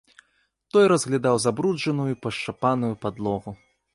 Той 0.75 0.85
разглядаў 0.91 1.35
забруджаную 1.43 2.07
і 2.13 2.19
пашчапаную 2.23 2.91
падлогу. 3.07 3.49